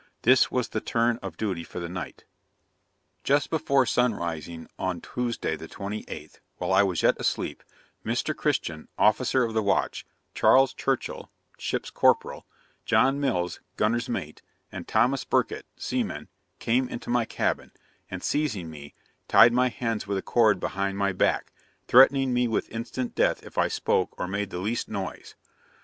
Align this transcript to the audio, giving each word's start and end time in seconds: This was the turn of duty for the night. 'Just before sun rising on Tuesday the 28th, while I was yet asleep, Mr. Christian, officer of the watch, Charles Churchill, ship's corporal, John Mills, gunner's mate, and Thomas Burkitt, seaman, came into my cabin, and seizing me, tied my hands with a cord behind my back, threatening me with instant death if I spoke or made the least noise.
This 0.23 0.49
was 0.49 0.69
the 0.69 0.81
turn 0.81 1.17
of 1.21 1.37
duty 1.37 1.63
for 1.63 1.79
the 1.79 1.87
night. 1.87 2.23
'Just 3.23 3.51
before 3.51 3.85
sun 3.85 4.15
rising 4.15 4.67
on 4.79 4.99
Tuesday 4.99 5.55
the 5.55 5.67
28th, 5.67 6.39
while 6.57 6.73
I 6.73 6.81
was 6.81 7.03
yet 7.03 7.21
asleep, 7.21 7.61
Mr. 8.03 8.35
Christian, 8.35 8.87
officer 8.97 9.43
of 9.43 9.53
the 9.53 9.61
watch, 9.61 10.03
Charles 10.33 10.73
Churchill, 10.73 11.29
ship's 11.59 11.91
corporal, 11.91 12.47
John 12.83 13.19
Mills, 13.19 13.59
gunner's 13.77 14.09
mate, 14.09 14.41
and 14.71 14.87
Thomas 14.87 15.23
Burkitt, 15.23 15.67
seaman, 15.77 16.29
came 16.57 16.89
into 16.89 17.11
my 17.11 17.25
cabin, 17.25 17.71
and 18.09 18.23
seizing 18.23 18.71
me, 18.71 18.95
tied 19.27 19.53
my 19.53 19.69
hands 19.69 20.07
with 20.07 20.17
a 20.17 20.23
cord 20.23 20.59
behind 20.59 20.97
my 20.97 21.11
back, 21.13 21.53
threatening 21.87 22.33
me 22.33 22.47
with 22.47 22.71
instant 22.71 23.13
death 23.13 23.43
if 23.43 23.55
I 23.55 23.67
spoke 23.67 24.19
or 24.19 24.27
made 24.27 24.49
the 24.49 24.57
least 24.57 24.89
noise. 24.89 25.35